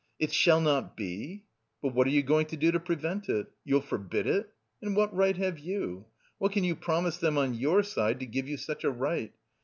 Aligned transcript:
"It 0.17 0.33
shall 0.33 0.59
not 0.61 0.97
be? 0.97 1.43
But 1.79 1.93
what 1.93 2.07
are 2.07 2.09
you 2.09 2.23
going 2.23 2.47
to 2.47 2.57
do 2.57 2.71
to 2.71 2.79
prevent 2.79 3.29
it? 3.29 3.51
You'll 3.63 3.81
forbid 3.81 4.25
it? 4.25 4.49
And 4.81 4.95
what 4.95 5.15
right 5.15 5.37
have 5.37 5.59
you? 5.59 6.05
What 6.39 6.53
can 6.53 6.63
you 6.63 6.75
promise 6.75 7.17
them 7.19 7.37
on 7.37 7.53
your 7.53 7.83
side 7.83 8.19
to 8.21 8.25
give 8.25 8.47
you 8.47 8.57
such 8.57 8.83
a 8.83 8.89
right? 8.89 9.31